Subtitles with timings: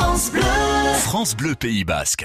[0.00, 0.42] France Bleu.
[1.00, 2.24] France Bleu Pays Basque.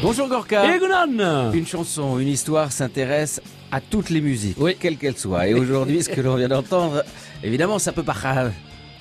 [0.00, 0.76] Bonjour Gorka.
[0.76, 3.40] Et Gunan Une chanson, une histoire s'intéresse
[3.72, 4.76] à toutes les musiques, Oui.
[4.78, 5.48] quelles qu'elles soient.
[5.48, 7.02] Et aujourd'hui, ce que l'on vient d'entendre,
[7.42, 8.04] évidemment, ça peut
[8.38, 8.50] euh,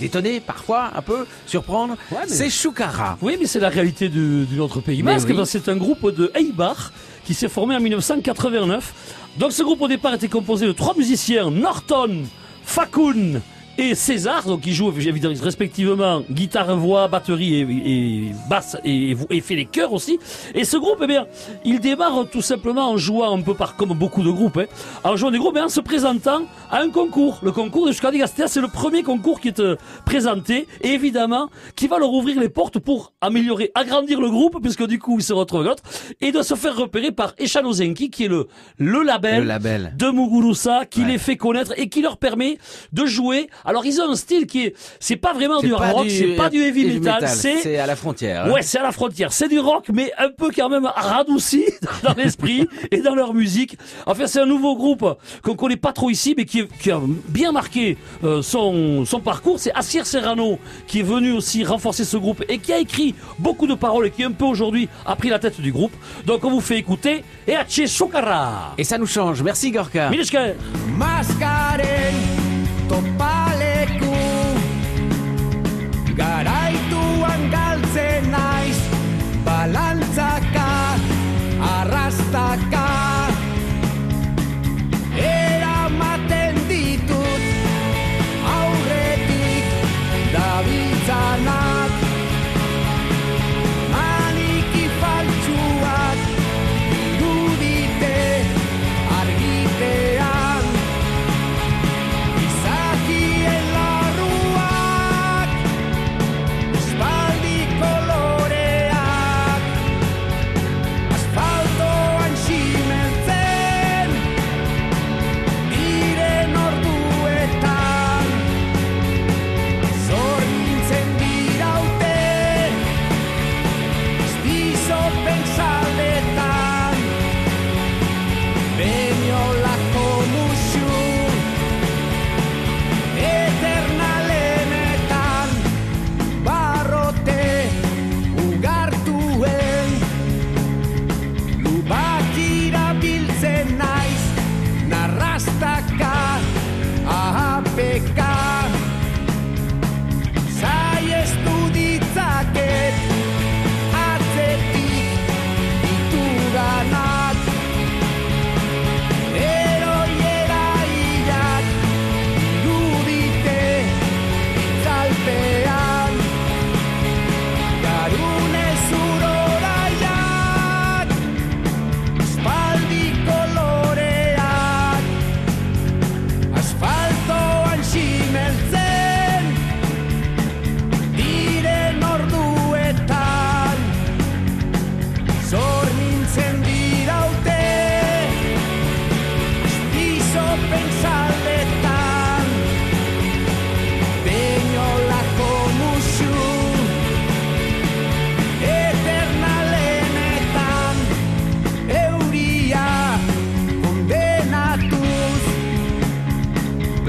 [0.00, 1.96] détonner parfois, un peu, surprendre.
[2.10, 3.18] Ouais, mais- C'est Choukara.
[3.22, 5.28] Oui, mais c'est la réalité de, de notre pays Mais basque.
[5.30, 5.36] oui.
[5.36, 6.92] que C'est un groupe de Eibar
[7.24, 8.94] qui s'est formé en 1989.
[9.38, 12.22] Donc ce groupe au départ était composé de trois musiciens, Norton,
[12.64, 13.40] Fakun
[13.78, 19.40] et César, donc qui jouent évidemment, respectivement guitare, voix, batterie et, et basse et, et
[19.40, 20.18] fait les chœurs aussi.
[20.54, 21.26] Et ce groupe, eh bien,
[21.64, 24.66] il démarre tout simplement en jouant un peu par comme beaucoup de groupes, hein,
[25.04, 27.38] en jouant des groupes, mais en se présentant à un concours.
[27.42, 31.48] Le concours de Chucadi Gastea, c'est le premier concours qui est euh, présenté et évidemment
[31.74, 35.22] qui va leur ouvrir les portes pour améliorer, agrandir le groupe, puisque du coup ils
[35.24, 35.82] se retrouvent l'autre,
[36.20, 39.92] et de se faire repérer par Echano Zenki, qui est le, le label, Le label.
[39.96, 41.08] de Muguruza, qui Ouais.
[41.08, 42.58] les fait connaître et qui leur permet
[42.92, 43.48] de jouer.
[43.66, 46.48] Alors ils ont un style qui est, c'est pas vraiment du pas rock, c'est pas
[46.48, 48.44] du heavy metal, c'est C'est à la frontière.
[48.46, 48.50] hein.
[48.52, 49.32] Ouais, c'est à la frontière.
[49.32, 51.64] C'est du rock, mais un peu quand même radouci
[52.02, 53.76] dans l'esprit et dans leur musique.
[54.06, 55.04] Enfin, c'est un nouveau groupe
[55.42, 59.20] qu'on connaît pas trop ici, mais qui, est- qui a bien marqué euh, son, son
[59.20, 59.58] parcours.
[59.58, 63.66] C'est Assir Serrano qui est venu aussi renforcer ce groupe et qui a écrit beaucoup
[63.66, 65.92] de paroles et qui un peu aujourd'hui a pris la tête du groupe.
[66.24, 68.74] Donc on vous fait écouter et Hache Shokara.
[68.78, 69.42] Et ça nous change.
[69.42, 70.10] Merci Gorka.
[70.10, 70.52] Mileshka.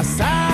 [0.00, 0.49] passar.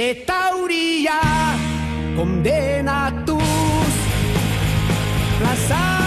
[0.00, 1.20] eta uria
[2.16, 3.94] kondenatuz.
[5.38, 5.99] Plazan